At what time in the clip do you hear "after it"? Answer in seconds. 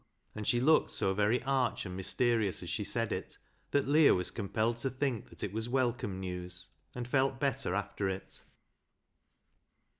7.75-8.41